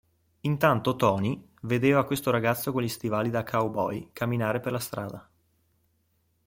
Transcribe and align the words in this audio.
Intanto 0.39 0.95
Tony 0.95 1.39
vedeva 1.61 2.05
questo 2.07 2.31
ragazzo 2.31 2.71
con 2.71 2.81
gli 2.81 2.87
stivali 2.87 3.29
da 3.29 3.43
cowboy 3.43 4.09
camminare 4.13 4.59
per 4.59 4.71
la 4.71 4.79
strada. 4.79 5.29